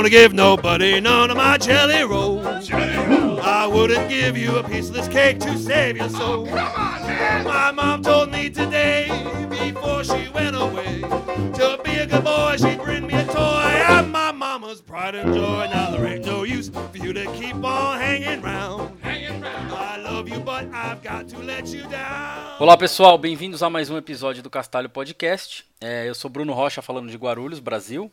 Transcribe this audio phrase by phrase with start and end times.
[0.00, 2.70] gonna give nobody none of my jelly rolls.
[2.72, 6.46] I wouldn't give you a piece of this cake to save your soul.
[6.46, 9.08] My mom told me today,
[9.50, 13.84] before she went away, to be a good boy, she'd bring me a toy.
[13.92, 15.68] I'm my mama's pride and joy.
[15.70, 18.96] Now there ain't no use for you to keep on hanging round.
[19.04, 22.56] I love you, but I've got to let you down.
[22.58, 25.62] Olá pessoal, bem-vindos a mais um episódio do Castalho Podcast.
[25.78, 28.10] É, eu sou Bruno Rocha falando de Guarulhos, Brasil.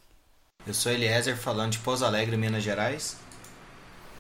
[0.65, 3.17] Eu sou Eliezer falando de Pouso Alegre, Minas Gerais.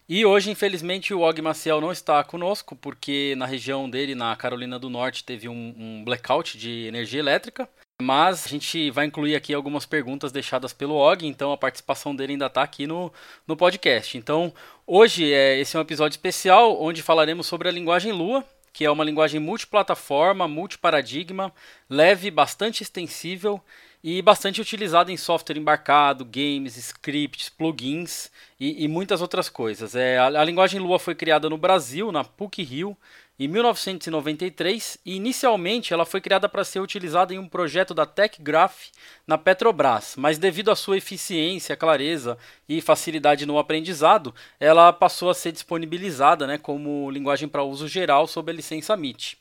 [0.07, 4.79] E hoje, infelizmente, o Og Maciel não está conosco, porque na região dele, na Carolina
[4.79, 7.67] do Norte, teve um, um blackout de energia elétrica.
[8.01, 12.33] Mas a gente vai incluir aqui algumas perguntas deixadas pelo Og, então a participação dele
[12.33, 13.11] ainda está aqui no,
[13.45, 14.17] no podcast.
[14.17, 14.53] Então,
[14.85, 18.91] hoje é, esse é um episódio especial onde falaremos sobre a linguagem Lua, que é
[18.91, 21.51] uma linguagem multiplataforma, multiparadigma,
[21.89, 23.59] leve, bastante extensível
[24.03, 29.95] e bastante utilizada em software embarcado, games, scripts, plugins e, e muitas outras coisas.
[29.95, 32.97] É, a, a, linguagem Lua foi criada no Brasil, na PUC Rio,
[33.39, 38.89] em 1993 e inicialmente ela foi criada para ser utilizada em um projeto da TechGraph
[39.27, 45.35] na Petrobras, mas devido à sua eficiência, clareza e facilidade no aprendizado, ela passou a
[45.35, 49.37] ser disponibilizada né, como linguagem para uso geral sob a licença MIT.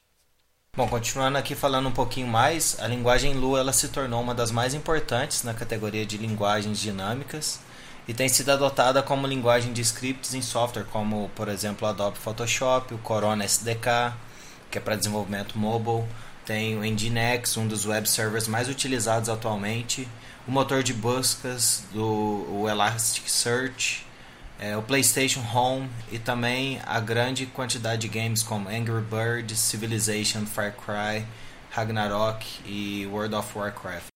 [0.76, 4.50] Bom, continuando aqui falando um pouquinho mais, a linguagem Lua ela se tornou uma das
[4.50, 7.60] mais importantes na categoria de linguagens dinâmicas
[8.06, 12.18] e tem sido adotada como linguagem de scripts em software, como por exemplo o Adobe
[12.18, 14.12] Photoshop, o Corona SDK,
[14.70, 16.04] que é para desenvolvimento mobile,
[16.44, 20.06] tem o Nginx, um dos web servers mais utilizados atualmente,
[20.46, 24.05] o motor de buscas do Elasticsearch,
[24.58, 30.46] é, o PlayStation Home e também a grande quantidade de games como Angry Birds, Civilization,
[30.46, 31.24] Far Cry,
[31.70, 34.08] Ragnarok e World of Warcraft.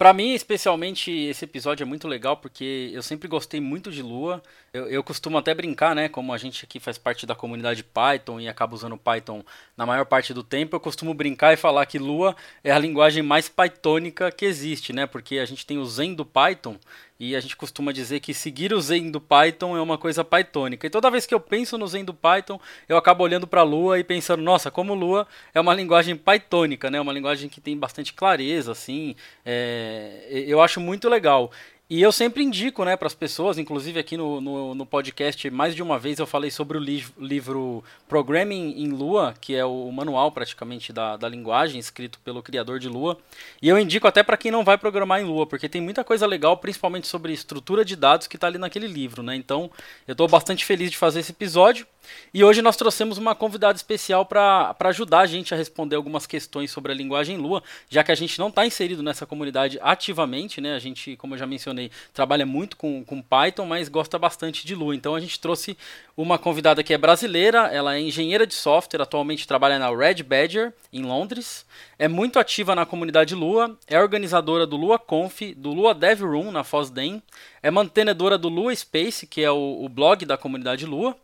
[0.00, 4.42] Para mim, especialmente, esse episódio é muito legal porque eu sempre gostei muito de Lua.
[4.72, 6.08] Eu, eu, costumo até brincar, né?
[6.08, 9.44] Como a gente aqui faz parte da comunidade Python e acaba usando Python
[9.76, 12.34] na maior parte do tempo, eu costumo brincar e falar que Lua
[12.64, 15.04] é a linguagem mais pythônica que existe, né?
[15.06, 16.78] Porque a gente tem o Zen do Python
[17.20, 20.86] e a gente costuma dizer que seguir o Zen do Python é uma coisa pythônica.
[20.86, 22.58] E toda vez que eu penso no Zen do Python,
[22.88, 26.98] eu acabo olhando para Lua e pensando, nossa, como Lua é uma linguagem pythônica, né?
[26.98, 29.14] Uma linguagem que tem bastante clareza, assim.
[29.44, 30.44] É...
[30.46, 31.52] eu acho muito legal.
[31.90, 35.74] E eu sempre indico né, para as pessoas, inclusive aqui no, no, no, podcast, mais
[35.74, 39.90] de uma vez eu falei sobre o li livro Programming em Lua, que é o
[39.90, 43.18] manual praticamente da, da linguagem, escrito pelo criador de Lua.
[43.60, 46.28] E eu indico até para quem não vai programar em Lua, porque tem muita coisa
[46.28, 49.20] legal, principalmente sobre estrutura de dados, que está ali naquele livro.
[49.20, 49.34] Né?
[49.34, 49.68] Então
[50.06, 51.84] eu estou bastante feliz de fazer esse episódio.
[52.32, 56.70] E hoje nós trouxemos uma convidada especial para ajudar a gente a responder algumas questões
[56.70, 60.74] sobre a linguagem Lua, já que a gente não está inserido nessa comunidade ativamente, né?
[60.74, 64.74] A gente, como eu já mencionei, trabalha muito com, com Python, mas gosta bastante de
[64.74, 64.94] Lua.
[64.94, 65.76] Então a gente trouxe
[66.16, 70.72] uma convidada que é brasileira, ela é engenheira de software, atualmente trabalha na Red Badger,
[70.92, 71.64] em Londres,
[71.98, 76.50] é muito ativa na comunidade Lua, é organizadora do Lua Conf, do Lua Dev Room
[76.50, 77.22] na FOSDEM,
[77.62, 81.16] é mantenedora do Lua Space, que é o, o blog da comunidade Lua,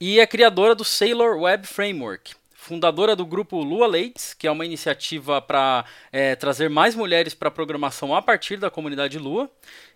[0.00, 2.34] e é criadora do Sailor Web Framework.
[2.52, 7.48] Fundadora do grupo Lua Leites, que é uma iniciativa para é, trazer mais mulheres para
[7.48, 9.50] a programação a partir da comunidade Lua.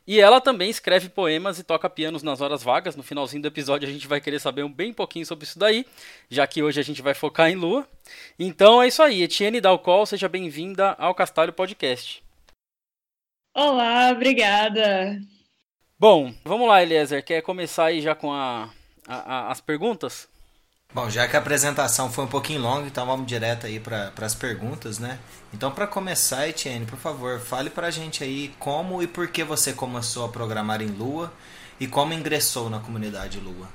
[0.07, 2.95] E ela também escreve poemas e toca pianos nas horas vagas.
[2.95, 5.87] No finalzinho do episódio a gente vai querer saber um bem pouquinho sobre isso daí,
[6.31, 7.89] já que hoje a gente vai focar em Lua.
[8.39, 9.23] Então é isso aí.
[9.23, 12.23] Etienne Dalcol, seja bem-vinda ao Castalho Podcast.
[13.55, 15.19] Olá, obrigada.
[15.99, 17.25] Bom, vamos lá, Eliezer.
[17.25, 18.71] Quer começar aí já com a,
[19.09, 20.29] a, a, as perguntas?
[20.93, 24.35] Bom, já que a apresentação foi um pouquinho longa, então vamos direto aí para as
[24.35, 25.19] perguntas, né?
[25.53, 29.45] Então, para começar, Etienne, por favor, fale para a gente aí como e por que
[29.45, 31.33] você começou a programar em Lua
[31.79, 33.69] e como ingressou na comunidade Lua.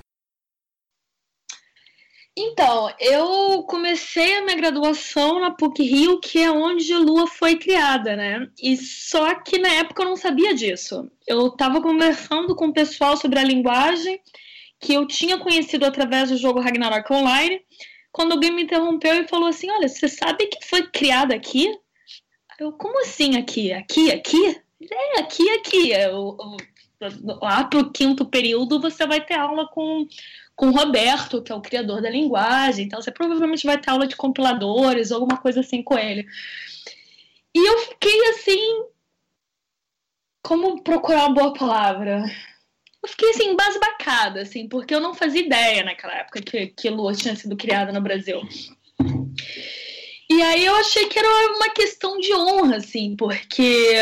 [2.36, 7.58] Então, eu comecei a minha graduação na PUC Rio, que é onde a Lua foi
[7.58, 8.50] criada, né?
[8.60, 11.12] E só que na época eu não sabia disso.
[11.28, 14.20] Eu estava conversando com o pessoal sobre a linguagem
[14.84, 17.62] que eu tinha conhecido através do jogo Ragnarok Online,
[18.12, 21.74] quando alguém me interrompeu e falou assim: Olha, você sabe que foi criada aqui?
[22.60, 23.72] Eu, como assim aqui?
[23.72, 24.62] Aqui, aqui?
[24.92, 25.92] É, aqui, aqui.
[25.92, 26.38] Eu,
[27.00, 30.06] eu, lá quinto período você vai ter aula com,
[30.54, 32.86] com o Roberto, que é o criador da linguagem.
[32.86, 36.28] Então você provavelmente vai ter aula de compiladores ou alguma coisa assim com ele.
[37.56, 38.86] E eu fiquei assim.
[40.46, 42.26] Como procurar uma boa palavra?
[43.04, 47.14] Eu fiquei assim, embasbacada, assim, porque eu não fazia ideia naquela época que, que Lua
[47.14, 48.42] tinha sido criada no Brasil.
[50.30, 53.98] E aí eu achei que era uma questão de honra, assim, porque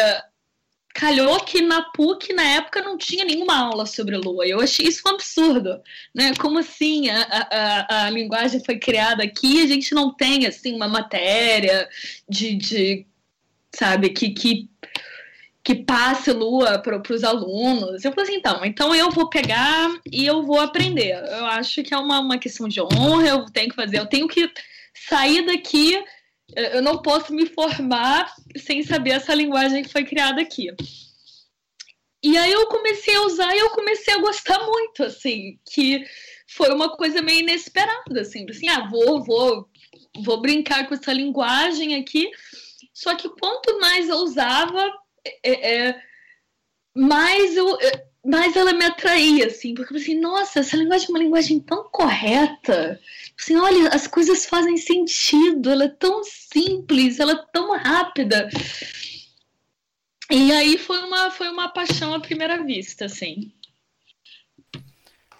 [0.94, 4.46] calhou que na PUC, na época, não tinha nenhuma aula sobre Lua.
[4.46, 5.82] Eu achei isso um absurdo,
[6.14, 6.34] né?
[6.40, 10.76] Como assim a, a, a linguagem foi criada aqui e a gente não tem, assim,
[10.76, 11.90] uma matéria
[12.30, 13.06] de, de
[13.74, 14.70] sabe, que, que,
[15.64, 18.04] que passe Lua para os alunos.
[18.04, 21.12] Eu falei assim, então, então eu vou pegar e eu vou aprender.
[21.12, 24.28] Eu acho que é uma, uma questão de honra, eu tenho que fazer, eu tenho
[24.28, 24.52] que
[24.94, 26.04] sair daqui
[26.56, 30.68] eu não posso me formar sem saber essa linguagem que foi criada aqui.
[32.24, 36.06] E aí eu comecei a usar e eu comecei a gostar muito, assim, que
[36.48, 39.68] foi uma coisa meio inesperada, assim, assim, ah, vou, vou,
[40.24, 42.30] vou brincar com essa linguagem aqui.
[42.94, 44.92] Só que quanto mais eu usava,
[45.26, 46.02] é, é,
[46.96, 51.10] mais eu é, mais ela me atraía, assim, porque eu assim, nossa, essa linguagem é
[51.10, 53.00] uma linguagem tão correta.
[53.40, 58.48] Assim, olha, as coisas fazem sentido, ela é tão simples, ela é tão rápida.
[60.30, 63.52] E aí foi uma, foi uma paixão à primeira vista, assim.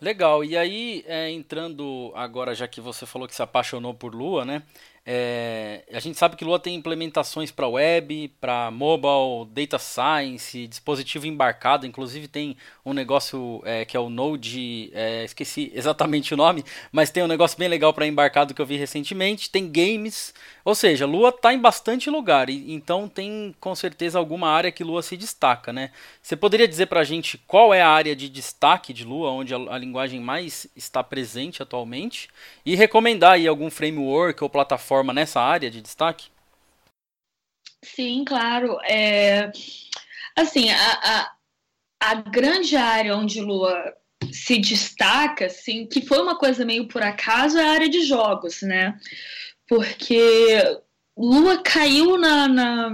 [0.02, 4.44] Legal, e aí, é, entrando agora, já que você falou que se apaixonou por Lua,
[4.44, 4.64] né?
[5.04, 11.26] É, a gente sabe que Lua tem implementações para web, para mobile, data science, dispositivo
[11.26, 11.88] embarcado.
[11.88, 12.56] Inclusive tem
[12.86, 17.28] um negócio é, que é o Node, é, esqueci exatamente o nome, mas tem um
[17.28, 19.50] negócio bem legal para embarcado que eu vi recentemente.
[19.50, 22.50] Tem games, ou seja, Lua está em bastante lugar.
[22.50, 25.92] E, então tem com certeza alguma área que Lua se destaca, né?
[26.22, 29.54] Você poderia dizer para a gente qual é a área de destaque de Lua, onde
[29.54, 32.30] a, a linguagem mais está presente atualmente,
[32.66, 36.30] e recomendar aí algum framework ou plataforma forma nessa área de destaque?
[37.84, 38.78] Sim, claro.
[38.82, 39.52] É,
[40.36, 41.32] assim, a, a,
[42.02, 43.96] a grande área onde Lua
[44.32, 48.62] se destaca, assim, que foi uma coisa meio por acaso, é a área de jogos,
[48.62, 49.00] né?
[49.72, 50.62] Porque
[51.18, 52.92] Lua caiu na, na,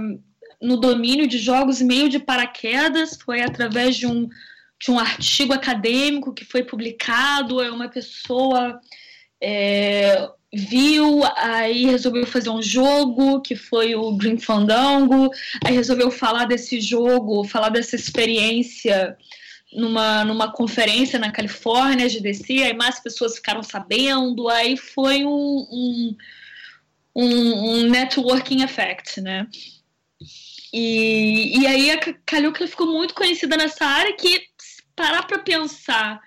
[0.62, 4.28] no domínio de jogos meio de paraquedas, foi através de um,
[4.80, 8.78] de um artigo acadêmico que foi publicado, uma pessoa
[9.42, 15.32] é, viu, aí resolveu fazer um jogo que foi o Green Fandango,
[15.64, 19.16] aí resolveu falar desse jogo, falar dessa experiência
[19.72, 26.16] numa, numa conferência na Califórnia, GDC, aí mais pessoas ficaram sabendo, aí foi um, um,
[27.18, 29.48] um, um networking effect, né?
[30.72, 34.46] E, e aí a Calhou ficou muito conhecida nessa área que,
[34.94, 36.20] parar para pensar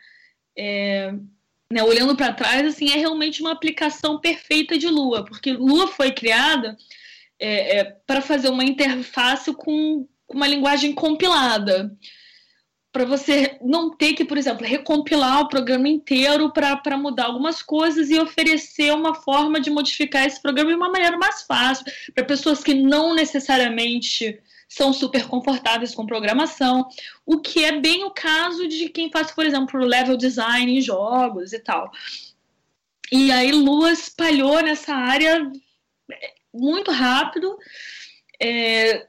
[0.58, 1.14] é,
[1.72, 6.12] né, olhando para trás, assim, é realmente uma aplicação perfeita de Lua, porque Lua foi
[6.12, 6.76] criada
[7.40, 11.96] é, é, para fazer uma interface com uma linguagem compilada,
[12.92, 18.10] para você não ter que, por exemplo, recompilar o programa inteiro para mudar algumas coisas
[18.10, 22.62] e oferecer uma forma de modificar esse programa de uma maneira mais fácil, para pessoas
[22.62, 26.88] que não necessariamente são super confortáveis com programação,
[27.26, 31.54] o que é bem o caso de quem faz, por exemplo, level design em jogos
[31.54, 31.92] e tal.
[33.12, 35.52] E aí Lua espalhou nessa área
[36.54, 37.58] muito rápido,
[38.42, 39.08] é,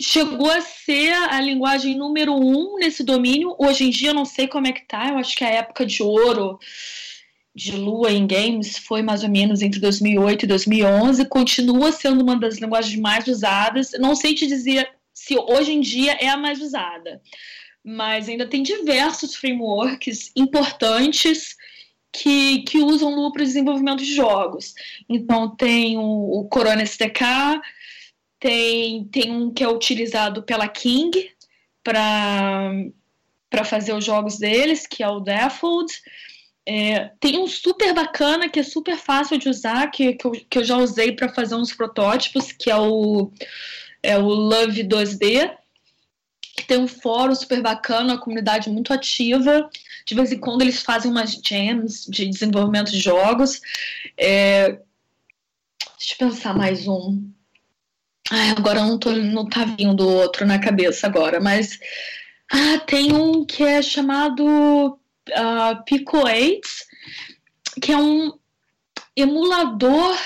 [0.00, 3.54] chegou a ser a linguagem número um nesse domínio.
[3.58, 5.86] Hoje em dia eu não sei como é que tá, eu acho que a época
[5.86, 6.58] de ouro
[7.54, 12.38] de Lua em games foi mais ou menos entre 2008 e 2011, continua sendo uma
[12.38, 13.92] das linguagens mais usadas.
[13.98, 17.22] Não sei te dizer se hoje em dia é a mais usada,
[17.82, 21.56] mas ainda tem diversos frameworks importantes
[22.12, 24.74] que, que usam Lua para o desenvolvimento de jogos.
[25.08, 27.22] Então tem o, o Corona SDK,
[28.38, 31.30] tem, tem um que é utilizado pela King
[31.82, 35.92] para fazer os jogos deles, que é o Default.
[36.68, 40.58] É, tem um super bacana que é super fácil de usar, que, que, eu, que
[40.58, 43.30] eu já usei para fazer uns protótipos, que é o,
[44.02, 45.56] é o Love 2D,
[46.56, 49.70] que tem um fórum super bacana, uma comunidade muito ativa.
[50.04, 53.60] De vez em quando eles fazem umas jams de desenvolvimento de jogos.
[54.16, 54.78] É,
[55.98, 57.35] deixa eu pensar mais um.
[58.30, 61.78] Ai, agora não, tô, não tá vindo outro na cabeça agora, mas
[62.50, 66.68] ah, tem um que é chamado uh, Pico 8,
[67.80, 68.32] que é um
[69.14, 70.16] emulador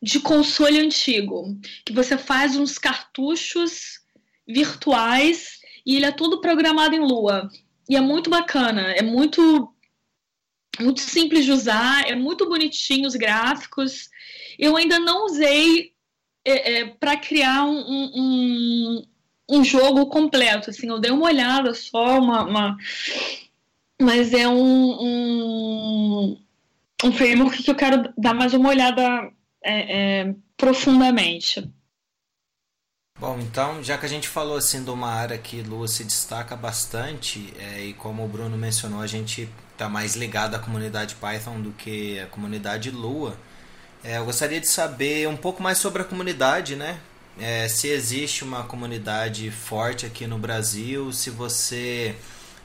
[0.00, 4.00] de console antigo, que você faz uns cartuchos
[4.46, 7.48] virtuais e ele é todo programado em Lua.
[7.88, 9.74] E é muito bacana, é muito
[10.80, 14.08] muito simples de usar, é muito bonitinho os gráficos.
[14.56, 15.92] Eu ainda não usei
[16.44, 19.06] é, é, para criar um, um,
[19.50, 20.70] um, jogo completo.
[20.70, 22.76] Assim, eu dei uma olhada só, uma, uma
[24.00, 26.42] mas é um, um,
[27.04, 29.30] um, framework que eu quero dar mais uma olhada
[29.64, 31.70] é, é, profundamente.
[33.18, 36.54] Bom, então, já que a gente falou assim de uma área que Lua se destaca
[36.54, 41.60] bastante, é, e como o Bruno mencionou, a gente está mais ligado à comunidade Python
[41.60, 43.36] do que à comunidade Lua.
[44.04, 47.00] É, eu gostaria de saber um pouco mais sobre a comunidade, né?
[47.38, 52.16] É, se existe uma comunidade forte aqui no Brasil, se você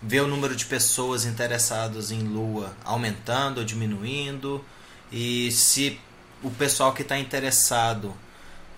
[0.01, 4.63] vê o número de pessoas interessadas em Lua aumentando ou diminuindo,
[5.11, 5.99] e se
[6.43, 8.13] o pessoal que está interessado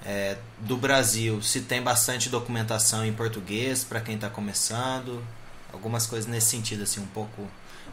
[0.06, 5.26] é, do Brasil, se tem bastante documentação em português para quem está começando,
[5.74, 7.48] algumas coisas nesse sentido, assim, um pouco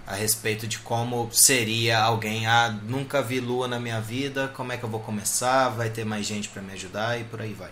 [0.06, 4.76] a respeito de como seria alguém, ah, nunca vi lua na minha vida, como é
[4.76, 7.70] que eu vou começar, vai ter mais gente para me ajudar e por aí vai.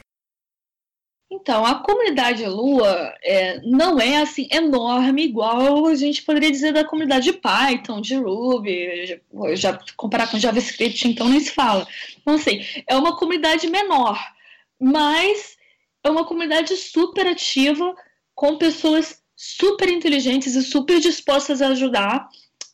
[1.33, 6.85] Então, a comunidade Lua é, não é assim enorme, igual a gente poderia dizer da
[6.85, 9.21] comunidade de Python, de Ruby,
[9.53, 11.87] já comparar com JavaScript, então nem se fala.
[12.21, 14.19] Então, assim, é uma comunidade menor,
[14.79, 15.57] mas
[16.03, 17.95] é uma comunidade super ativa,
[18.35, 22.29] com pessoas super inteligentes e super dispostas a ajudar.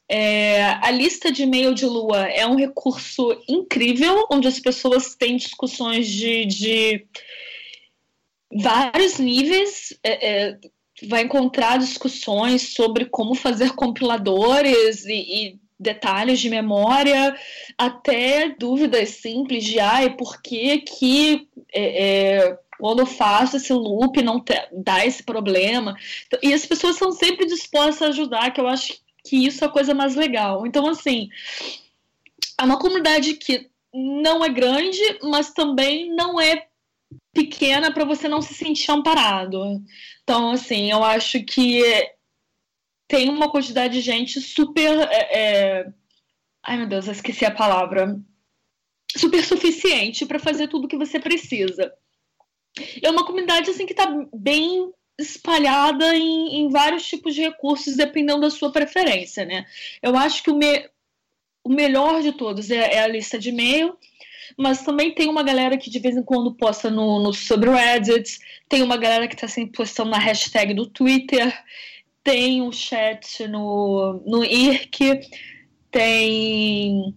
[0.08, 5.37] É, a lista de e-mail de Lua é um recurso incrível, onde as pessoas têm
[5.37, 7.06] discussões de, de
[8.52, 9.96] vários níveis.
[10.02, 10.58] É, é,
[11.04, 17.37] vai encontrar discussões sobre como fazer compiladores e, e detalhes de memória,
[17.78, 24.21] até dúvidas simples de ah, por que que é, é, quando eu faço esse loop
[24.23, 25.97] não te, dá esse problema.
[26.26, 29.66] Então, e as pessoas são sempre dispostas a ajudar, que eu acho que isso é
[29.66, 30.66] a coisa mais legal.
[30.66, 31.28] Então, assim,
[32.59, 36.66] é uma comunidade que não é grande, mas também não é
[37.33, 39.83] pequena para você não se sentir amparado.
[40.23, 41.83] Então, assim, eu acho que
[43.09, 45.09] tem uma quantidade de gente super.
[45.11, 45.92] É, é...
[46.62, 48.18] Ai, meu Deus, eu esqueci a palavra.
[49.16, 51.92] Super suficiente para fazer tudo que você precisa.
[53.02, 58.42] É uma comunidade assim que está bem espalhada em, em, vários tipos de recursos, dependendo
[58.42, 59.64] da sua preferência, né?
[60.02, 60.88] Eu acho que o, me,
[61.64, 63.97] o melhor de todos é, é a lista de e-mail
[64.56, 68.83] mas também tem uma galera que de vez em quando posta no, no subreddit, tem
[68.83, 71.52] uma galera que está sempre postando na hashtag do Twitter,
[72.23, 75.21] tem um chat no, no IRC,
[75.90, 77.14] tem.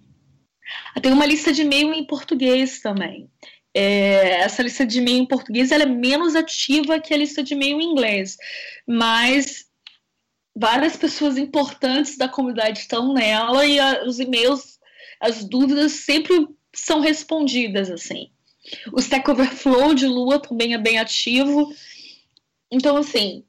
[1.01, 3.27] Tem uma lista de e-mail em português também.
[3.73, 7.79] É, essa lista de e-mail em português é menos ativa que a lista de e-mail
[7.79, 8.35] em inglês,
[8.87, 9.65] mas
[10.55, 14.79] várias pessoas importantes da comunidade estão nela e a, os e-mails,
[15.19, 18.31] as dúvidas sempre são respondidas assim.
[18.91, 21.73] O Stack Overflow de Lua também é bem ativo.
[22.71, 23.43] Então, assim,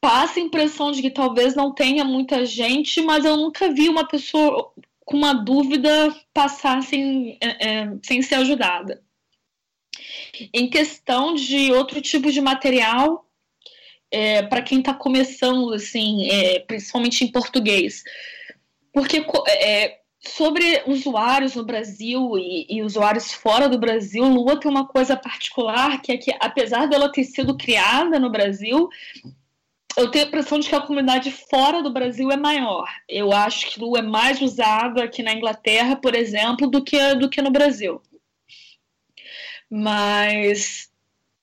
[0.00, 4.06] passa a impressão de que talvez não tenha muita gente, mas eu nunca vi uma
[4.06, 4.72] pessoa
[5.04, 9.02] com uma dúvida passar sem, é, é sem ser ajudada.
[10.52, 13.26] Em questão de outro tipo de material,
[14.10, 18.02] é, para quem está começando, assim, é, principalmente em português,
[18.92, 24.86] porque é, sobre usuários no Brasil e, e, usuários fora do Brasil, Lua tem uma
[24.86, 28.88] coisa particular que é que, apesar dela ter sido criada no Brasil,
[29.96, 32.86] eu tenho a impressão de que a comunidade fora do Brasil é maior.
[33.08, 37.30] Eu acho que Lua é mais usada aqui na Inglaterra, por exemplo, do que, do
[37.30, 38.02] que no Brasil.
[39.70, 40.90] Mas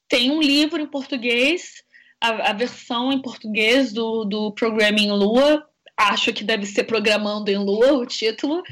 [0.07, 1.83] tem um livro em português,
[2.21, 7.57] a, a versão em português do, do Programming Lua, acho que deve ser Programando em
[7.57, 8.63] Lua o título,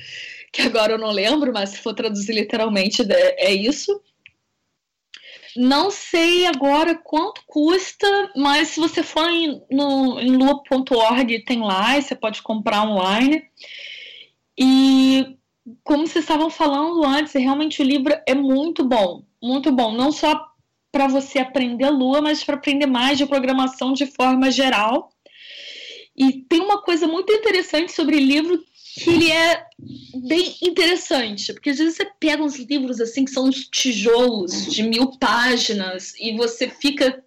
[0.52, 4.02] que agora eu não lembro, mas se for traduzir literalmente é isso.
[5.56, 11.98] Não sei agora quanto custa, mas se você for em, no, em lua.org, tem lá,
[11.98, 13.44] e você pode comprar online.
[14.58, 15.38] E
[15.84, 19.94] como vocês estavam falando antes, realmente o livro é muito bom, muito bom.
[19.94, 20.52] Não só
[20.92, 25.12] para você aprender Lua, mas para aprender mais de programação de forma geral.
[26.16, 28.62] E tem uma coisa muito interessante sobre livro
[28.96, 29.66] que ele é
[30.28, 34.84] bem interessante, porque às vezes você pega uns livros assim que são uns tijolos de
[34.84, 37.24] mil páginas e você fica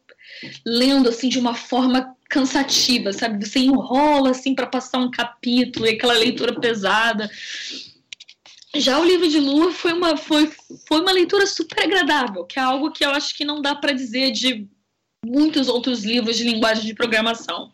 [0.65, 3.45] lendo assim de uma forma cansativa, sabe?
[3.45, 7.31] Você enrola assim para passar um capítulo e aquela leitura pesada.
[8.75, 10.51] Já o livro de Lua foi uma, foi,
[10.87, 13.93] foi uma leitura super agradável, que é algo que eu acho que não dá para
[13.93, 14.69] dizer de
[15.25, 17.73] muitos outros livros de linguagem de programação.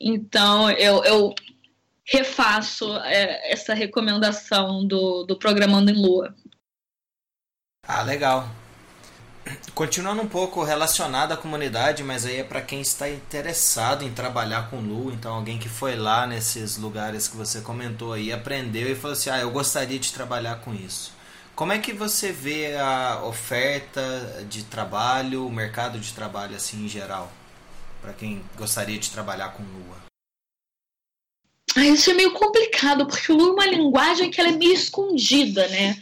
[0.00, 1.34] Então, eu, eu
[2.04, 6.34] refaço é, essa recomendação do, do Programando em Lua.
[7.86, 8.48] Ah, legal.
[9.74, 14.70] Continuando um pouco relacionado à comunidade, mas aí é para quem está interessado em trabalhar
[14.70, 18.94] com Lua, então alguém que foi lá nesses lugares que você comentou aí, aprendeu e
[18.94, 21.12] falou assim: "Ah, eu gostaria de trabalhar com isso".
[21.56, 26.88] Como é que você vê a oferta de trabalho, o mercado de trabalho assim em
[26.88, 27.30] geral,
[28.00, 30.02] para quem gostaria de trabalhar com Lua?
[31.76, 35.66] Isso é meio complicado, porque o Lua é uma linguagem que ela é meio escondida,
[35.68, 35.96] né?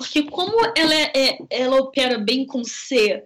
[0.00, 3.22] Porque como ela, é, é, ela opera bem com C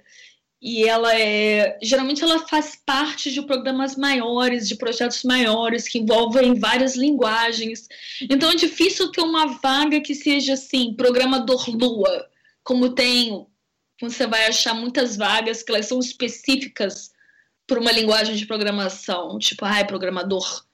[0.60, 6.58] e ela é geralmente ela faz parte de programas maiores, de projetos maiores que envolvem
[6.58, 7.86] várias linguagens.
[8.22, 12.28] Então é difícil ter uma vaga que seja assim, programador Lua,
[12.64, 13.46] como tem,
[14.00, 17.12] você vai achar muitas vagas que elas são específicas
[17.68, 20.64] para uma linguagem de programação, tipo, ah, programador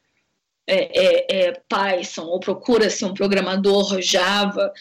[0.67, 4.73] é, é, é Python, ou procura-se um programador Java.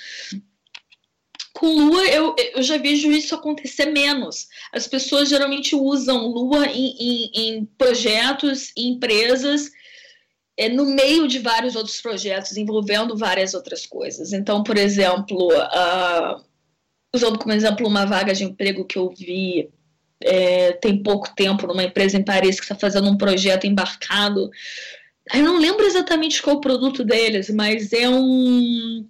[1.54, 4.48] Com Lua, eu, eu já vejo isso acontecer menos.
[4.72, 9.70] As pessoas geralmente usam Lua em, em, em projetos, em empresas,
[10.58, 14.34] é, no meio de vários outros projetos, envolvendo várias outras coisas.
[14.34, 16.44] Então, por exemplo, uh,
[17.14, 19.70] usando como exemplo uma vaga de emprego que eu vi
[20.22, 24.50] é, tem pouco tempo numa empresa em Paris que está fazendo um projeto embarcado
[25.34, 29.08] eu não lembro exatamente qual o produto deles, mas é um.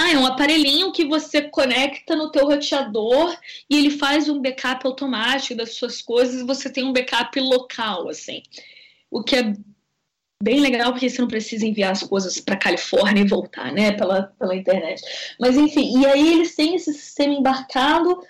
[0.00, 3.36] Ah, é um aparelhinho que você conecta no teu roteador
[3.68, 8.40] e ele faz um backup automático das suas coisas você tem um backup local, assim.
[9.10, 9.52] O que é
[10.40, 14.32] bem legal porque você não precisa enviar as coisas para Califórnia e voltar, né, pela,
[14.38, 15.02] pela internet.
[15.40, 18.24] Mas enfim, e aí eles têm esse sistema embarcado,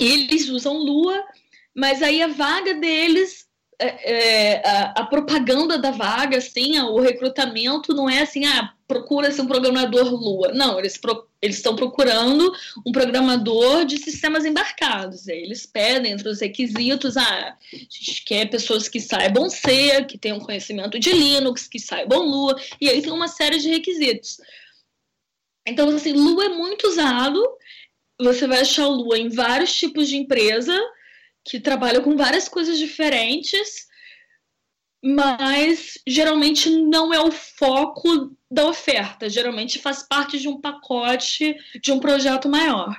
[0.00, 1.22] eles usam Lua,
[1.74, 3.45] mas aí a vaga deles
[3.78, 9.40] é, é, a, a, propaganda da vaga, assim, o recrutamento não é assim, ah, procura-se
[9.40, 10.52] um programador Lua.
[10.52, 12.50] Não, eles pro, estão procurando
[12.86, 15.28] um programador de sistemas embarcados.
[15.28, 20.40] Eles pedem entre os requisitos, ah, a gente quer pessoas que saibam C, que tenham
[20.40, 24.40] conhecimento de Linux, que saibam Lua, e aí tem uma série de requisitos.
[25.66, 27.42] Então, assim, Lua é muito usado,
[28.18, 30.74] você vai achar Lua em vários tipos de empresa,
[31.46, 33.86] que trabalha com várias coisas diferentes,
[35.02, 41.92] mas geralmente não é o foco da oferta, geralmente faz parte de um pacote de
[41.92, 42.96] um projeto maior.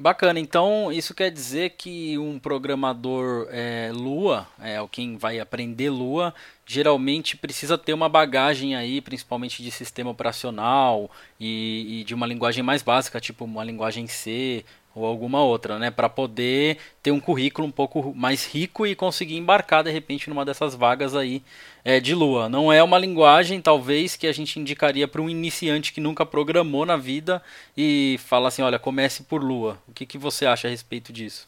[0.00, 6.32] Bacana, então isso quer dizer que um programador é, Lua, é, quem vai aprender Lua,
[6.64, 12.62] geralmente precisa ter uma bagagem aí, principalmente de sistema operacional e, e de uma linguagem
[12.62, 17.66] mais básica, tipo uma linguagem C ou alguma outra, né, para poder ter um currículo
[17.66, 21.42] um pouco mais rico e conseguir embarcar de repente numa dessas vagas aí
[21.84, 22.48] é, de Lua.
[22.48, 26.84] Não é uma linguagem talvez que a gente indicaria para um iniciante que nunca programou
[26.84, 27.42] na vida
[27.76, 29.78] e fala assim, olha, comece por Lua.
[29.86, 31.46] O que, que você acha a respeito disso?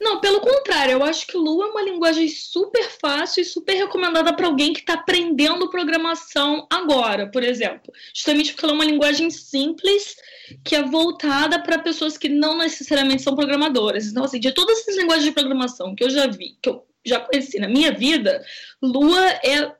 [0.00, 4.32] Não, pelo contrário, eu acho que Lua é uma linguagem super fácil e super recomendada
[4.34, 7.92] para alguém que está aprendendo programação agora, por exemplo.
[8.12, 10.16] Justamente porque ela é uma linguagem simples
[10.64, 14.06] que é voltada para pessoas que não necessariamente são programadoras.
[14.06, 17.20] Então, assim, de todas essas linguagens de programação que eu já vi, que eu já
[17.20, 18.44] conheci na minha vida,
[18.82, 19.72] Lua é,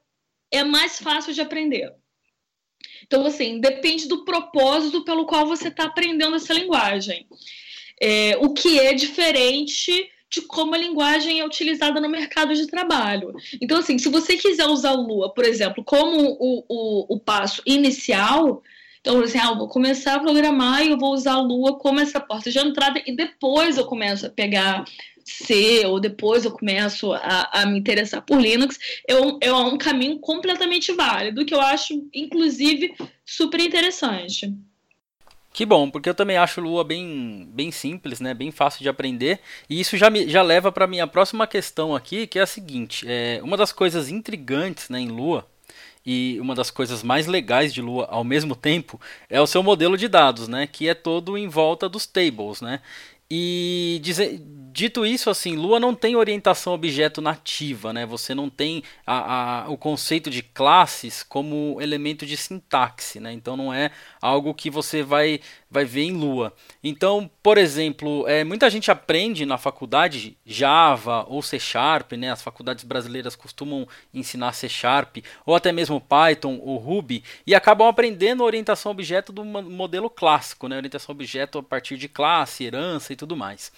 [0.52, 1.92] é mais fácil de aprender.
[3.04, 7.26] Então, assim, depende do propósito pelo qual você está aprendendo essa linguagem.
[8.02, 13.34] É, o que é diferente de como a linguagem é utilizada no mercado de trabalho.
[13.60, 18.62] Então, assim, se você quiser usar Lua, por exemplo, como o, o, o passo inicial,
[19.02, 22.00] então, assim, ah, eu vou começar a programar e eu vou usar a Lua como
[22.00, 24.84] essa porta de entrada e depois eu começo a pegar
[25.24, 29.76] C ou depois eu começo a, a me interessar por Linux, é um, é um
[29.76, 34.52] caminho completamente válido, que eu acho, inclusive, super interessante.
[35.52, 38.32] Que bom, porque eu também acho Lua bem, bem simples, né?
[38.32, 39.38] Bem fácil de aprender.
[39.68, 43.04] E isso já, me, já leva para minha próxima questão aqui, que é a seguinte:
[43.06, 45.46] é, uma das coisas intrigantes né, em Lua
[46.04, 49.96] e uma das coisas mais legais de Lua ao mesmo tempo é o seu modelo
[49.96, 50.66] de dados, né?
[50.66, 52.80] Que é todo em volta dos tables, né?
[53.34, 53.98] E
[54.72, 58.06] dito isso, assim, Lua não tem orientação objeto nativa, né?
[58.06, 63.32] Você não tem a, a, o conceito de classes como elemento de sintaxe, né?
[63.32, 63.90] Então não é
[64.20, 65.40] algo que você vai
[65.70, 66.52] vai ver em Lua.
[66.84, 72.30] Então, por exemplo, é, muita gente aprende na faculdade Java ou C Sharp, né?
[72.30, 77.88] As faculdades brasileiras costumam ensinar C Sharp ou até mesmo Python ou Ruby e acabam
[77.88, 80.76] aprendendo orientação objeto do modelo clássico, né?
[80.76, 83.70] Orientação objeto a partir de classe, herança e tudo mais.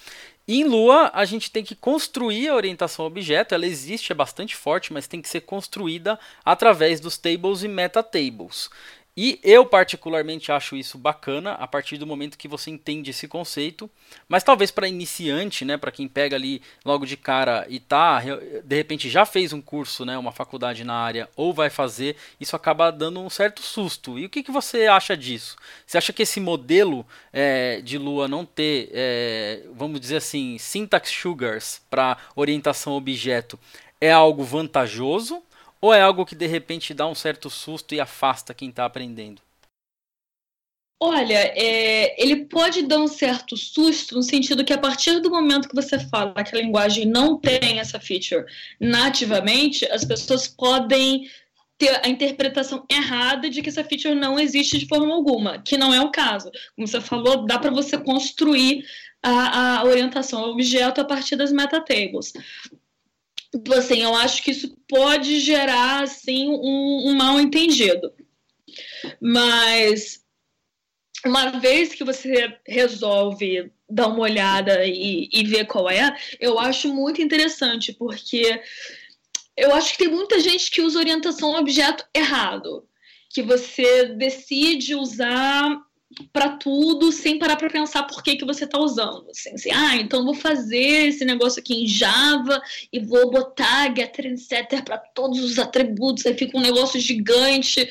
[0.48, 4.90] Em Lua, a gente tem que construir a orientação objeto, ela existe, é bastante forte,
[4.90, 8.70] mas tem que ser construída através dos tables e metatables.
[9.16, 13.88] E eu particularmente acho isso bacana a partir do momento que você entende esse conceito,
[14.28, 18.20] mas talvez para iniciante, né, para quem pega ali logo de cara e tá,
[18.64, 22.56] de repente já fez um curso, né, uma faculdade na área ou vai fazer, isso
[22.56, 24.18] acaba dando um certo susto.
[24.18, 25.56] E o que, que você acha disso?
[25.86, 31.10] Você acha que esse modelo é, de Lua não ter, é, vamos dizer assim, syntax
[31.10, 33.58] sugars para orientação objeto
[34.00, 35.40] é algo vantajoso?
[35.84, 39.42] Ou é algo que de repente dá um certo susto e afasta quem está aprendendo?
[40.98, 45.68] Olha, é, ele pode dar um certo susto no sentido que a partir do momento
[45.68, 48.46] que você fala que a linguagem não tem essa feature
[48.80, 51.28] nativamente, as pessoas podem
[51.76, 55.92] ter a interpretação errada de que essa feature não existe de forma alguma, que não
[55.92, 56.50] é o caso.
[56.74, 58.86] Como você falou, dá para você construir
[59.22, 62.32] a, a orientação ao objeto a partir das metatables.
[62.32, 62.83] Então,
[63.76, 68.12] assim, eu acho que isso pode gerar, assim, um, um mal entendido.
[69.20, 70.22] Mas,
[71.24, 76.92] uma vez que você resolve dar uma olhada e, e ver qual é, eu acho
[76.92, 78.60] muito interessante, porque
[79.56, 82.86] eu acho que tem muita gente que usa orientação objeto errado.
[83.32, 85.83] Que você decide usar
[86.32, 89.30] para tudo sem parar para pensar por que, que você está usando.
[89.30, 92.60] Assim, assim, ah, então vou fazer esse negócio aqui em Java
[92.92, 97.88] e vou botar getter setter para todos os atributos, aí fica um negócio gigante,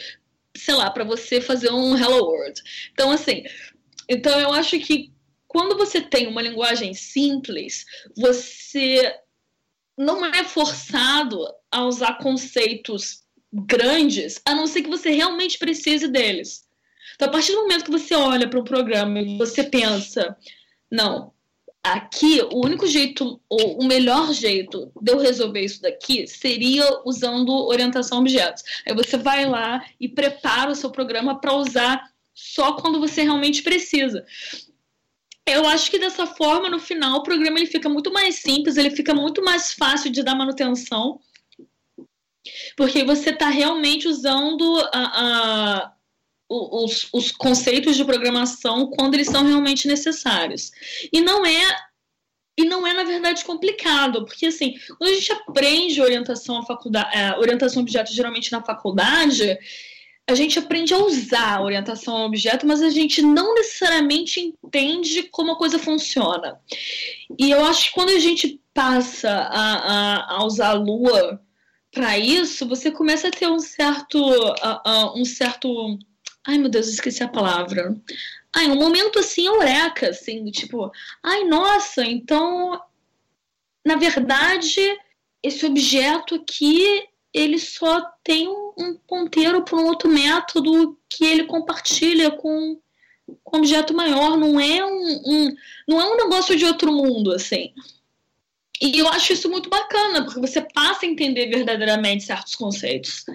[0.56, 2.62] sei lá, para você fazer um hello world.
[2.92, 3.44] Então, assim,
[4.10, 5.12] então eu acho que
[5.48, 7.86] quando você tem uma linguagem simples,
[8.18, 9.16] você
[9.98, 11.38] não é forçado
[11.72, 16.68] a usar conceitos grandes, a não ser que você realmente precise deles.
[17.16, 20.36] Então, a partir do momento que você olha para um programa e você pensa,
[20.92, 21.34] não,
[21.84, 27.52] aqui o único jeito, ou o melhor jeito de eu resolver isso daqui seria usando
[27.52, 28.64] orientação a objetos.
[28.88, 33.62] Aí você vai lá e prepara o seu programa para usar só quando você realmente
[33.62, 34.26] precisa.
[35.46, 38.90] Eu acho que dessa forma, no final, o programa ele fica muito mais simples, ele
[38.90, 41.20] fica muito mais fácil de dar manutenção,
[42.78, 45.93] porque você está realmente usando a, a
[46.50, 50.72] os, os conceitos de programação quando eles são realmente necessários.
[51.12, 51.78] E não é
[52.56, 57.18] e não é na verdade complicado, porque assim, quando a gente aprende orientação à faculdade,
[57.18, 59.58] é, orientação a objeto geralmente na faculdade,
[60.28, 65.24] a gente aprende a usar a orientação a objeto, mas a gente não necessariamente entende
[65.24, 66.60] como a coisa funciona.
[67.38, 71.42] E eu acho que quando a gente passa a, a, a usar a Lua
[71.92, 74.20] para isso, você começa a ter um certo,
[75.16, 76.00] um certo
[76.46, 77.96] Ai, meu Deus, esqueci a palavra.
[78.56, 80.92] Ai, um momento assim, eureka, assim, tipo,
[81.24, 82.80] ai, nossa, então,
[83.86, 84.82] na verdade,
[85.42, 87.04] esse objeto aqui,
[87.34, 92.80] ele só tem um, ponteiro para um outro método que ele compartilha com,
[93.44, 95.56] com um objeto maior, não é um, um,
[95.88, 97.74] não é um negócio de outro mundo, assim.
[98.82, 103.26] E eu acho isso muito bacana, porque você passa a entender verdadeiramente certos conceitos.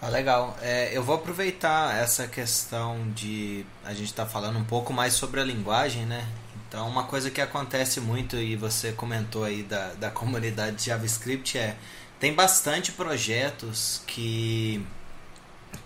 [0.00, 0.56] Ah, legal.
[0.62, 5.14] É, eu vou aproveitar essa questão de a gente estar tá falando um pouco mais
[5.14, 6.24] sobre a linguagem, né?
[6.68, 11.58] Então, uma coisa que acontece muito, e você comentou aí da, da comunidade de JavaScript,
[11.58, 11.76] é
[12.20, 14.84] tem bastante projetos que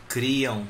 [0.09, 0.67] criam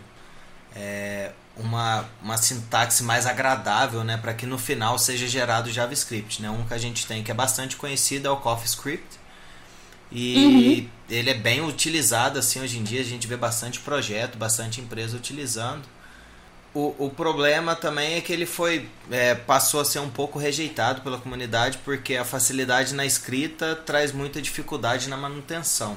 [0.75, 4.17] é, uma, uma sintaxe mais agradável, né?
[4.17, 6.49] Para que no final seja gerado JavaScript, né?
[6.49, 9.22] Um que a gente tem que é bastante conhecido é o CoffeeScript
[10.15, 10.89] e uhum.
[11.09, 15.17] ele é bem utilizado assim hoje em dia, a gente vê bastante projeto, bastante empresa
[15.17, 15.83] utilizando.
[16.75, 21.03] O, o problema também é que ele foi é, passou a ser um pouco rejeitado
[21.03, 25.97] pela comunidade porque a facilidade na escrita traz muita dificuldade na manutenção.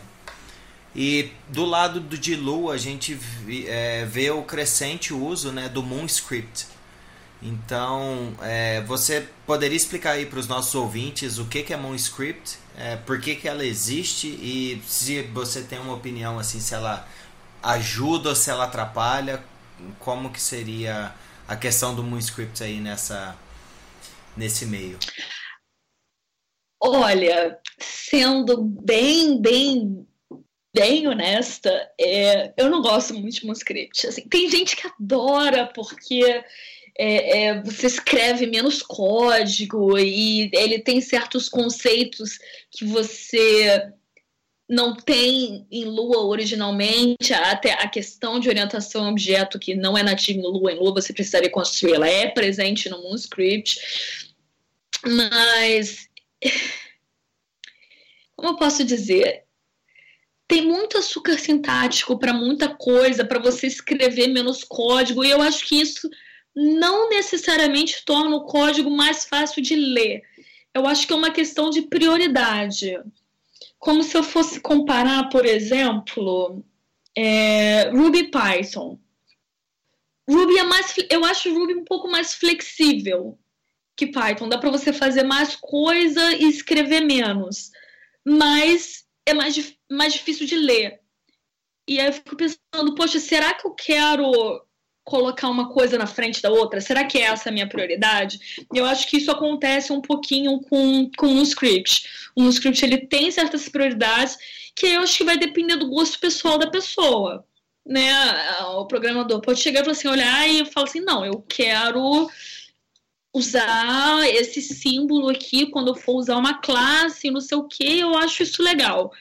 [0.93, 3.19] E do lado do de Lua a gente
[3.67, 6.67] é, vê o crescente uso né, do MoonScript.
[7.41, 12.57] Então, é, você poderia explicar aí para os nossos ouvintes o que, que é MoonScript
[12.77, 17.07] é, por que, que ela existe e se você tem uma opinião assim, se ela
[17.63, 19.43] ajuda ou se ela atrapalha,
[19.99, 21.13] como que seria
[21.47, 23.35] a questão do MoonScript aí nessa
[24.35, 24.99] nesse meio?
[26.81, 30.07] Olha, sendo bem, bem,
[30.75, 34.07] bem honesta, é, eu não gosto muito de MoonScript.
[34.07, 36.43] Assim, tem gente que adora porque
[36.97, 42.39] é, é, você escreve menos código e ele tem certos conceitos
[42.71, 43.91] que você
[44.67, 50.01] não tem em Lua originalmente, até a questão de orientação a objeto que não é
[50.01, 53.79] nativo em Lua, em Lua você precisaria construir, ela é presente no MoonScript,
[55.05, 56.09] mas
[58.35, 59.43] como eu posso dizer,
[60.47, 65.65] tem muito açúcar sintático para muita coisa, para você escrever menos código, e eu acho
[65.65, 66.09] que isso
[66.55, 70.23] não necessariamente torna o código mais fácil de ler.
[70.73, 72.97] Eu acho que é uma questão de prioridade.
[73.77, 76.63] Como se eu fosse comparar, por exemplo,
[77.15, 78.99] é, Ruby Python.
[80.27, 83.37] Ruby é mais, eu acho Ruby um pouco mais flexível
[83.95, 84.49] que Python.
[84.49, 87.71] Dá para você fazer mais coisa e escrever menos,
[88.25, 90.99] mas é mais, mais difícil de ler.
[91.87, 94.64] E aí eu fico pensando, poxa, será que eu quero
[95.05, 96.81] colocar uma coisa na frente da outra?
[96.81, 98.65] Será que essa é a minha prioridade?
[98.73, 102.09] Eu acho que isso acontece um pouquinho com, com um script.
[102.35, 104.37] Um script ele tem certas prioridades
[104.75, 107.45] que eu acho que vai depender do gosto pessoal da pessoa.
[107.85, 108.11] Né?
[108.73, 112.27] O programador pode chegar e falar assim, olhar e falar assim, não, eu quero
[113.31, 118.17] usar esse símbolo aqui quando eu for usar uma classe, não sei o que, eu
[118.17, 119.11] acho isso legal.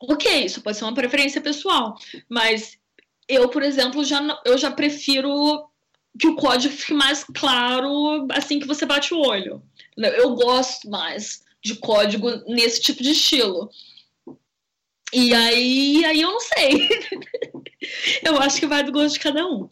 [0.00, 1.96] Ok, isso pode ser uma preferência pessoal,
[2.28, 2.76] mas
[3.34, 5.68] eu, por exemplo, já, eu já prefiro
[6.18, 9.62] que o código fique mais claro assim que você bate o olho.
[9.96, 13.70] Eu gosto mais de código nesse tipo de estilo.
[15.12, 16.88] E aí, aí eu não sei.
[18.24, 19.68] eu acho que vai do gosto de cada um.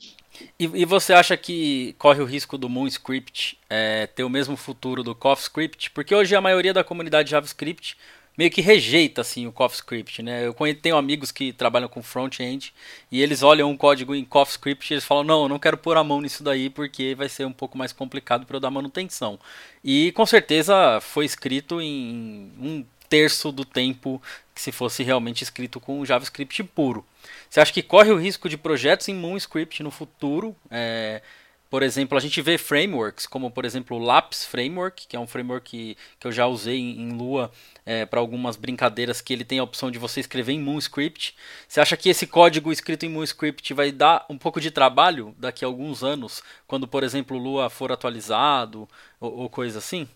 [0.59, 5.03] E, e, você acha que corre o risco do MoonScript é, ter o mesmo futuro
[5.03, 5.91] do CoffeeScript?
[5.91, 7.97] Porque hoje a maioria da comunidade JavaScript
[8.37, 10.47] meio que rejeita assim o CoffeeScript, né?
[10.47, 12.73] Eu tenho amigos que trabalham com front-end
[13.11, 15.97] e eles olham um código em CoffeeScript e eles falam: "Não, eu não quero pôr
[15.97, 19.39] a mão nisso daí porque vai ser um pouco mais complicado para eu dar manutenção".
[19.85, 24.23] E com certeza foi escrito em um terço do tempo
[24.55, 27.05] que se fosse realmente escrito com JavaScript puro.
[27.49, 30.55] Você acha que corre o risco de projetos em MoonScript no futuro?
[30.71, 31.21] É,
[31.71, 35.27] por exemplo, a gente vê frameworks, como por exemplo o Lapis Framework, que é um
[35.27, 37.53] framework que, que eu já usei em, em Lua
[37.87, 41.37] é, para algumas brincadeiras, que ele tem a opção de você escrever em MoonScript.
[41.69, 45.65] Você acha que esse código escrito em MoonScript vai dar um pouco de trabalho daqui
[45.65, 48.89] a alguns anos, quando, por exemplo, o Lua for atualizado
[49.21, 50.09] ou, ou coisa assim?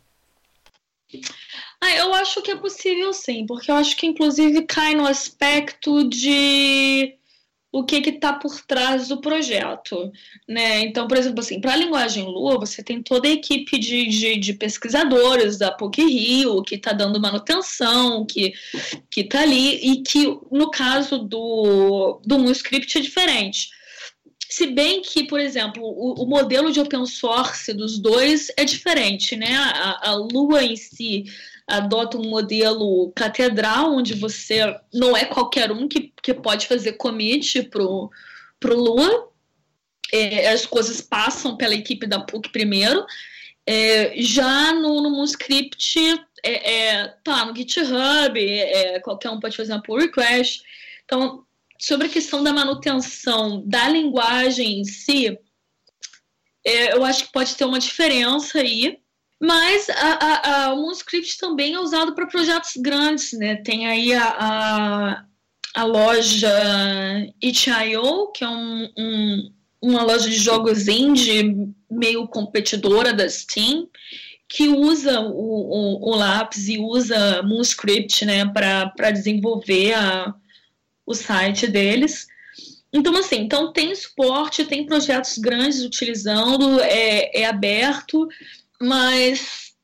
[1.81, 6.09] Ah, eu acho que é possível sim, porque eu acho que inclusive cai no aspecto
[6.09, 7.17] de
[7.75, 10.13] o que está por trás do projeto,
[10.49, 10.83] né?
[10.83, 14.37] Então, por exemplo, assim, para a linguagem Lua, você tem toda a equipe de, de,
[14.37, 18.55] de pesquisadores da PUC Rio que está dando manutenção, que
[19.17, 23.71] está ali e que no caso do do MoonScript é diferente.
[24.49, 29.35] Se bem que, por exemplo, o, o, modelo de open source dos dois é diferente,
[29.35, 29.53] né?
[29.53, 31.25] A, a Lua em si
[31.67, 37.63] adota um modelo catedral, onde você não é qualquer um que, que pode fazer commit
[37.65, 38.11] pro,
[38.61, 39.31] pro Lua.
[40.13, 43.05] É, as coisas passam pela equipe da PUC primeiro.
[43.67, 45.99] É, já no, no MoonScript,
[46.43, 50.63] é, é, tá no GitHub, é, qualquer um pode fazer uma pull request.
[51.05, 51.47] Então,
[51.79, 55.39] sobre a questão da manutenção da linguagem em si,
[56.65, 58.99] é, eu acho que pode ter uma diferença aí.
[59.45, 63.57] Mas a, a, a, o MoonScript também é usado para projetos grandes, né?
[63.57, 65.23] Tem aí a,
[65.75, 66.51] a, loja
[67.43, 69.53] itch.io, que é um, um,
[69.83, 73.87] uma loja de jogos indie meio competidora da Steam,
[74.49, 79.95] que usa o, o, o Lápis e usa MoonScript né, para desenvolver
[81.05, 82.27] o site deles.
[82.91, 88.27] Então, assim, então tem suporte, tem projetos grandes utilizando, é, é aberto
[88.81, 89.75] mas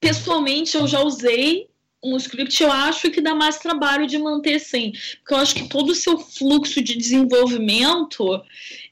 [0.00, 1.68] pessoalmente eu já usei
[2.02, 5.68] um script, eu acho que dá mais trabalho de manter sim, porque eu acho que
[5.68, 8.42] todo o seu fluxo de desenvolvimento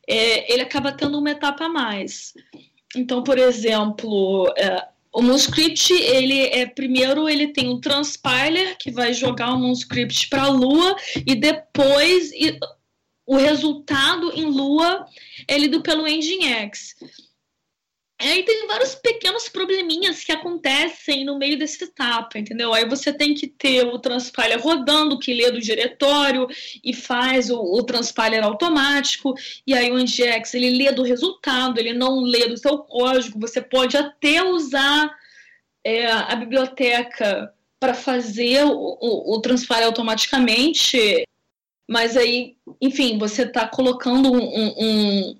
[0.06, 2.34] é, ele acaba tendo uma etapa a mais.
[2.94, 9.12] Então, por exemplo, é, o MoonScript, ele é primeiro ele tem um transpiler que vai
[9.14, 10.94] jogar o MoonScript para a Lua
[11.26, 12.58] e depois e,
[13.26, 15.06] o resultado em Lua
[15.46, 16.94] é lido pelo Nginx.
[18.20, 22.74] Aí tem vários pequenos probleminhas que acontecem no meio dessa etapa, entendeu?
[22.74, 26.48] Aí você tem que ter o transpiler rodando, que lê do diretório
[26.82, 27.80] e faz o, o
[28.42, 33.38] automático, e aí o Nginx ele lê do resultado, ele não lê do seu código.
[33.38, 35.16] Você pode até usar
[35.84, 39.40] é, a biblioteca para fazer o, o, o
[39.84, 41.24] automaticamente,
[41.88, 45.38] mas aí, enfim, você está colocando um, um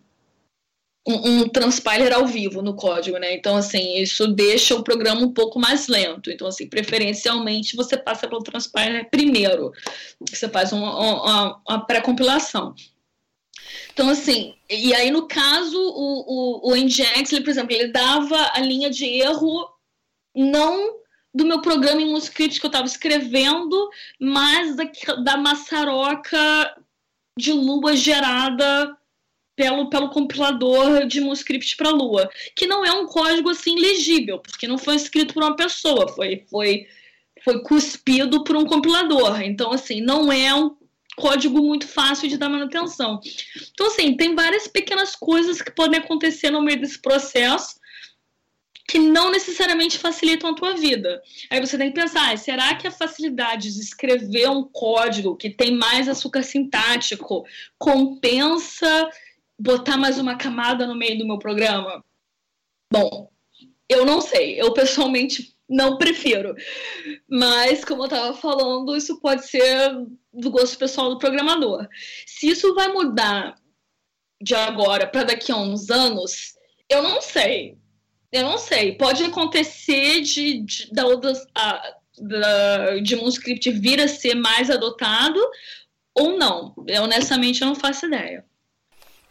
[1.09, 3.35] um, um, transpiler ao vivo no código, né?
[3.35, 6.31] Então, assim, isso deixa o programa um pouco mais lento.
[6.31, 9.73] Então, assim, preferencialmente você passa pelo transpiler primeiro,
[10.31, 12.75] você faz uma, uma, uma pré-compilação.
[13.92, 18.51] Então, assim, e aí no caso, o, o, o Nginx, ele, por exemplo, ele dava
[18.53, 19.66] a linha de erro
[20.37, 20.99] não
[21.35, 23.88] do meu programa em um script que eu estava escrevendo,
[24.21, 24.85] mais da,
[25.25, 26.77] da maçaroca
[27.37, 28.98] de lua gerada
[29.59, 34.38] pelo, pelo compilador de um script para Lua, que não é um código assim legível,
[34.38, 36.87] porque não foi escrito por uma pessoa, foi, foi,
[37.42, 39.42] foi cuspido por um compilador.
[39.42, 40.77] Então, assim, não é um
[41.16, 43.21] código muito fácil de dar manutenção.
[43.73, 47.79] Então, assim, tem várias pequenas coisas que podem acontecer no meio desse processo
[48.87, 51.21] que não necessariamente facilitam a tua vida.
[51.51, 55.73] Aí você tem que pensar, será que a facilidade de escrever um código que tem
[55.73, 57.44] mais açúcar sintático
[57.77, 59.11] compensa
[59.59, 62.05] botar mais uma camada no meio do meu programa?
[62.92, 63.31] Bom,
[63.88, 64.61] eu não sei.
[64.61, 66.55] Eu pessoalmente não prefiro.
[67.29, 69.94] Mas, como eu estava falando, isso pode ser
[70.33, 71.87] do gosto pessoal do programador.
[72.27, 73.57] Se isso vai mudar
[74.40, 76.55] de agora para daqui a uns anos,
[76.88, 77.77] eu não sei.
[78.31, 78.97] Eu não sei.
[78.97, 81.03] Pode acontecer de, de, da,
[81.55, 85.40] a, da, de um script vir a ser mais adotado
[86.14, 86.75] ou não.
[86.87, 88.44] Eu, honestamente, eu não faço ideia.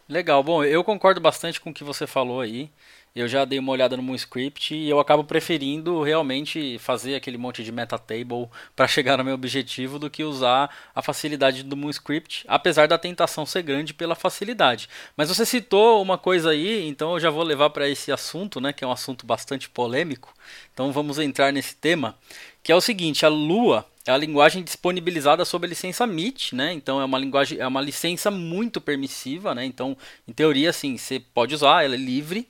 [0.08, 2.70] Legal, bom, eu concordo bastante com o que você falou aí.
[3.14, 7.62] Eu já dei uma olhada no MoonScript e eu acabo preferindo realmente fazer aquele monte
[7.62, 12.88] de metatable para chegar no meu objetivo do que usar a facilidade do MoonScript, apesar
[12.88, 14.88] da tentação ser grande pela facilidade.
[15.14, 18.72] Mas você citou uma coisa aí, então eu já vou levar para esse assunto, né,
[18.72, 20.32] que é um assunto bastante polêmico.
[20.72, 22.16] Então vamos entrar nesse tema,
[22.62, 26.72] que é o seguinte, a Lua é a linguagem disponibilizada sob a licença MIT, né?
[26.72, 29.66] Então é uma linguagem, é uma licença muito permissiva, né?
[29.66, 29.94] Então,
[30.26, 32.48] em teoria, assim, você pode usar, ela é livre.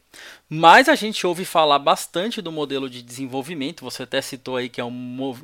[0.48, 3.84] Mas a gente ouve falar bastante do modelo de desenvolvimento.
[3.84, 4.90] Você até citou aí que é um,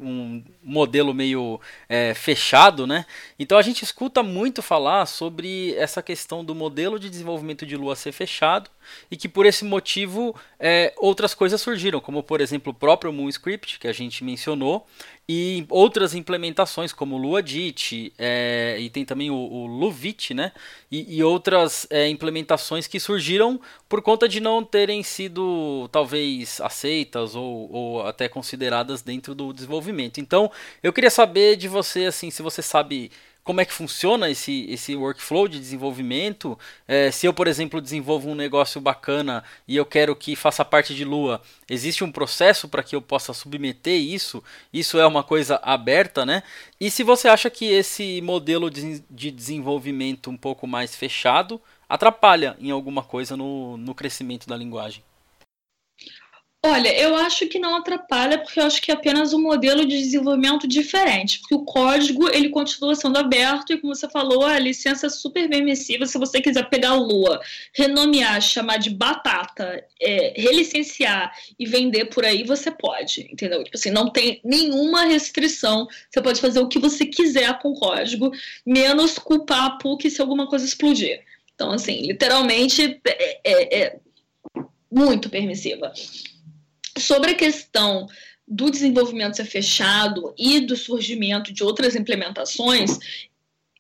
[0.01, 3.05] um modelo meio é, fechado, né?
[3.39, 7.95] Então a gente escuta muito falar sobre essa questão do modelo de desenvolvimento de Lua
[7.95, 8.71] ser fechado
[9.11, 13.79] e que por esse motivo é, outras coisas surgiram, como por exemplo o próprio MoonScript
[13.79, 14.87] que a gente mencionou
[15.29, 20.53] e outras implementações como Luadit é, e tem também o, o Luvit, né?
[20.91, 27.35] E, e outras é, implementações que surgiram por conta de não terem sido talvez aceitas
[27.35, 30.21] ou, ou até consideradas dentro do desenvolvimento.
[30.21, 30.51] Então,
[30.83, 33.11] eu queria saber de você assim, se você sabe
[33.45, 36.59] como é que funciona esse, esse workflow de desenvolvimento.
[36.89, 40.95] É, se eu, por exemplo, desenvolvo um negócio bacana e eu quero que faça parte
[40.95, 44.43] de Lua, existe um processo para que eu possa submeter isso?
[44.73, 46.43] Isso é uma coisa aberta, né?
[46.81, 52.57] E se você acha que esse modelo de, de desenvolvimento um pouco mais fechado atrapalha
[52.59, 55.03] em alguma coisa no, no crescimento da linguagem?
[56.67, 59.99] Olha, eu acho que não atrapalha, porque eu acho que é apenas um modelo de
[59.99, 65.09] desenvolvimento diferente, porque o código ele continua sendo aberto e, como você falou, a licença
[65.09, 66.07] é super permissiva.
[66.07, 67.39] Se você quiser pegar a Lua,
[67.77, 73.63] renomear, chamar de batata, é, relicenciar e vender por aí, você pode, entendeu?
[73.63, 75.87] Tipo assim, não tem nenhuma restrição.
[76.09, 78.33] Você pode fazer o que você quiser com o código,
[78.65, 81.23] menos culpar a PUC se alguma coisa explodir.
[81.55, 83.97] Então, assim, literalmente é, é, é
[84.91, 85.93] muito permissiva
[86.99, 88.07] sobre a questão
[88.47, 92.99] do desenvolvimento ser fechado e do surgimento de outras implementações,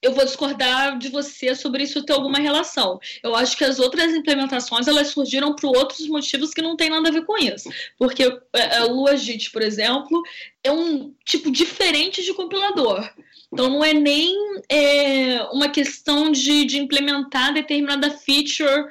[0.01, 2.99] eu vou discordar de você sobre isso ter alguma relação.
[3.23, 7.09] Eu acho que as outras implementações elas surgiram por outros motivos que não tem nada
[7.09, 7.71] a ver com isso.
[7.99, 10.23] Porque é, é, o Luagit, por exemplo,
[10.63, 13.11] é um tipo diferente de compilador.
[13.55, 14.37] Então não é nem
[14.69, 18.87] é, uma questão de, de implementar determinada feature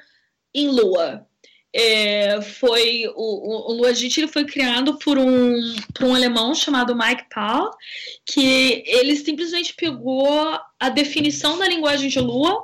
[0.53, 1.27] em Lua
[1.73, 7.25] é, foi o, o, Luagit ele foi criado por um, por um alemão chamado Mike
[7.33, 7.71] Paul,
[8.25, 12.63] que ele simplesmente pegou a definição da linguagem de Lua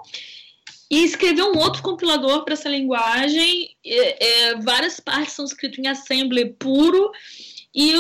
[0.92, 3.76] e escreveu um outro compilador para essa linguagem.
[3.84, 7.12] É, é, várias partes são escritas em assembly puro
[7.74, 7.94] e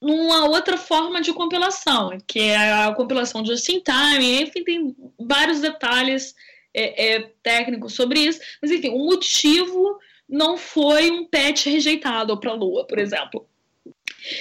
[0.00, 5.60] uma outra forma de compilação, que é a compilação just in time, enfim, tem vários
[5.60, 6.34] detalhes
[6.72, 12.52] é, é, técnicos sobre isso, mas enfim, o motivo não foi um patch rejeitado para
[12.52, 13.46] a Lua, por exemplo.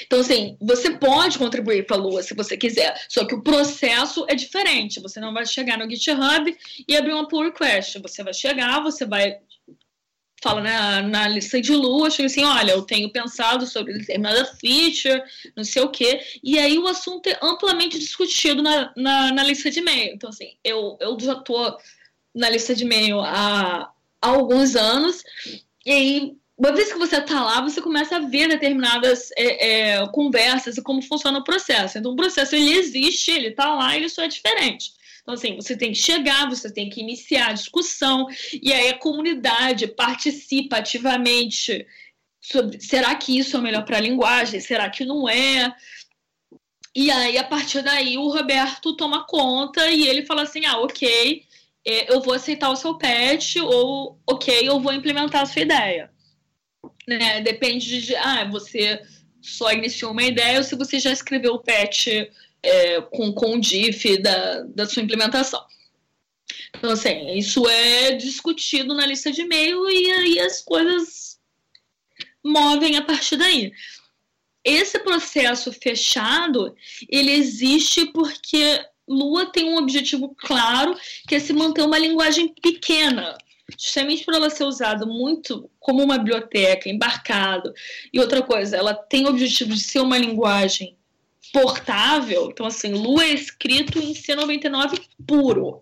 [0.05, 4.25] Então, assim, você pode contribuir para a Lua se você quiser, só que o processo
[4.27, 4.99] é diferente.
[4.99, 6.55] Você não vai chegar no GitHub
[6.87, 7.99] e abrir uma pull request.
[7.99, 9.39] Você vai chegar, você vai
[10.41, 15.21] fala na, na lista de Lua, chega assim, olha, eu tenho pensado sobre determinada feature,
[15.55, 19.69] não sei o quê, e aí o assunto é amplamente discutido na, na, na lista
[19.69, 20.13] de e-mail.
[20.13, 21.77] Então, assim, eu, eu já estou
[22.33, 25.23] na lista de e-mail há, há alguns anos,
[25.85, 30.07] e aí, uma vez que você está lá, você começa a ver determinadas é, é,
[30.07, 31.97] conversas e como funciona o processo.
[31.97, 34.91] Então, o processo ele existe, ele está lá, ele só é diferente.
[35.29, 38.25] Então, assim, você tem que chegar, você tem que iniciar a discussão,
[38.63, 41.85] e aí a comunidade participa ativamente
[42.41, 44.59] sobre será que isso é melhor para a linguagem?
[44.59, 45.71] Será que não é?
[46.95, 51.43] E aí, a partir daí, o Roberto toma conta e ele fala assim: ah, ok,
[51.85, 56.11] é, eu vou aceitar o seu patch, ou ok, eu vou implementar a sua ideia.
[57.07, 57.41] Né?
[57.41, 58.99] Depende de, ah, você
[59.39, 62.07] só iniciou uma ideia ou se você já escreveu o patch
[62.61, 65.63] é, com, com o diff da, da sua implementação.
[66.75, 71.39] Então, assim, isso é discutido na lista de e-mail e aí as coisas
[72.43, 73.71] movem a partir daí.
[74.63, 76.75] Esse processo fechado,
[77.07, 80.95] ele existe porque Lua tem um objetivo claro,
[81.27, 83.35] que é se manter uma linguagem pequena,
[83.77, 87.73] justamente por ela ser usada muito como uma biblioteca, embarcado.
[88.13, 90.98] E outra coisa, ela tem o objetivo de ser uma linguagem
[91.51, 92.49] portável.
[92.51, 95.81] Então, assim, Lua é escrito em C99 puro.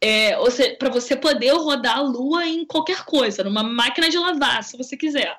[0.00, 0.36] É,
[0.78, 4.96] para você poder rodar a Lua em qualquer coisa, numa máquina de lavar, se você
[4.96, 5.36] quiser.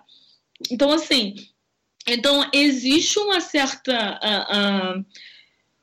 [0.72, 1.36] Então, assim,
[2.08, 5.06] então existe uma certa uh, uh,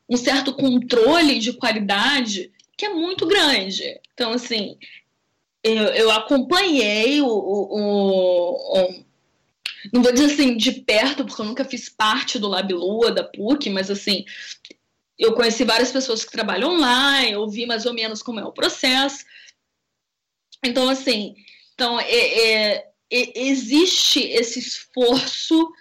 [0.08, 4.00] um certo controle de qualidade que é muito grande.
[4.12, 4.76] Então, assim,
[5.62, 7.76] eu, eu acompanhei o, o,
[8.80, 9.04] o,
[9.92, 13.24] Não vou dizer assim de perto, porque eu nunca fiz parte do Lab Lua, da
[13.24, 14.24] PUC, mas assim,
[15.18, 18.52] eu conheci várias pessoas que trabalham lá, eu vi mais ou menos como é o
[18.52, 19.24] processo.
[20.64, 21.34] Então, assim,
[21.74, 22.74] então, é, é,
[23.10, 25.72] é existe esse esforço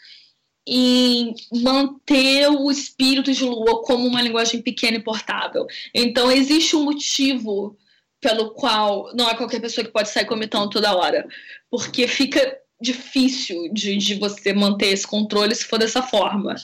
[0.66, 5.66] em manter o espírito de Lua como uma linguagem pequena e portável.
[5.94, 7.78] Então, existe um motivo
[8.20, 11.28] pelo qual não é qualquer pessoa que pode sair comitando toda hora,
[11.70, 16.56] porque fica difícil de, de você manter esse controle se for dessa forma.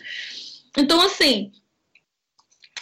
[0.77, 1.51] Então, assim,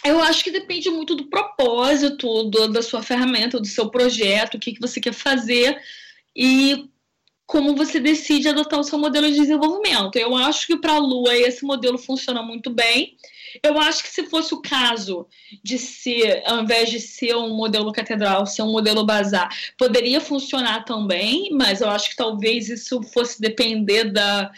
[0.04, 4.58] eu acho que depende muito do propósito do, da sua ferramenta, do seu projeto, o
[4.58, 5.80] que, que você quer fazer
[6.34, 6.88] e
[7.46, 10.16] como você decide adotar o seu modelo de desenvolvimento.
[10.16, 13.16] Eu acho que para a Lua esse modelo funciona muito bem.
[13.62, 15.26] Eu acho que se fosse o caso
[15.62, 20.84] de ser, ao invés de ser um modelo catedral, ser um modelo bazar, poderia funcionar
[20.84, 24.50] também, mas eu acho que talvez isso fosse depender da,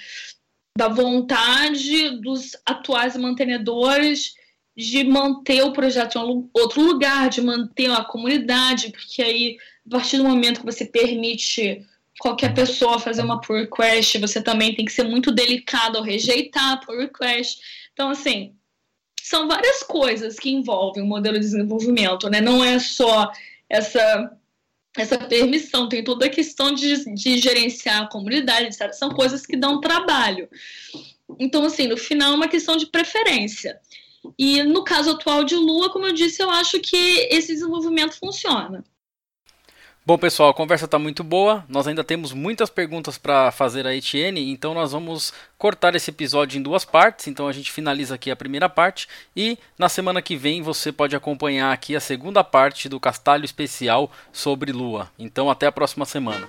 [0.77, 4.35] da vontade dos atuais mantenedores
[4.75, 10.17] de manter o projeto em outro lugar, de manter a comunidade, porque aí, a partir
[10.17, 11.85] do momento que você permite
[12.19, 16.73] qualquer pessoa fazer uma pull request, você também tem que ser muito delicado ao rejeitar
[16.73, 17.61] a pull request.
[17.93, 18.55] Então, assim,
[19.23, 22.41] são várias coisas que envolvem o modelo de desenvolvimento, né?
[22.41, 23.31] Não é só
[23.69, 24.33] essa
[24.97, 28.93] essa permissão, tem toda a questão de, de gerenciar a comunidade, etc.
[28.93, 30.49] São coisas que dão trabalho.
[31.39, 33.79] Então, assim, no final é uma questão de preferência.
[34.37, 36.97] E no caso atual de Lua, como eu disse, eu acho que
[37.31, 38.85] esse desenvolvimento funciona.
[40.09, 41.63] Bom, pessoal, a conversa está muito boa.
[41.69, 46.59] Nós ainda temos muitas perguntas para fazer a Etienne, então nós vamos cortar esse episódio
[46.59, 47.27] em duas partes.
[47.27, 49.07] Então a gente finaliza aqui a primeira parte
[49.37, 54.11] e na semana que vem você pode acompanhar aqui a segunda parte do Castalho Especial
[54.33, 55.11] sobre Lua.
[55.19, 56.49] Então até a próxima semana.